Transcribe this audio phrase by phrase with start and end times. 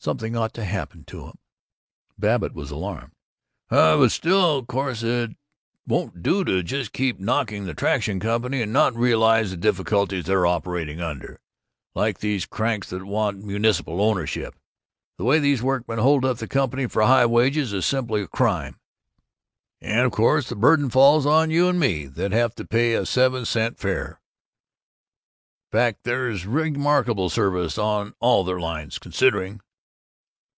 [0.00, 1.38] Something ought to happen to 'em."
[2.16, 3.12] Babbitt was alarmed.
[3.68, 5.32] "But still, of course it
[5.88, 10.46] won't do to just keep knocking the Traction Company and not realize the difficulties they're
[10.46, 11.40] operating under,
[11.94, 14.54] like these cranks that want municipal ownership.
[15.18, 18.78] The way these workmen hold up the Company for high wages is simply a crime,
[19.80, 23.04] and of course the burden falls on you and me that have to pay a
[23.04, 24.20] seven cent fare!
[25.72, 29.60] Fact, there's remarkable service on all their lines considering."